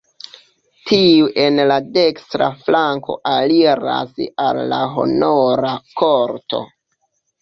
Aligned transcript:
Tiu 0.91 1.27
en 1.43 1.61
la 1.71 1.75
dekstra 1.97 2.47
flanko 2.63 3.17
aliras 3.33 4.17
al 4.47 4.63
la 4.73 4.81
honora 4.97 5.75
korto. 6.03 6.63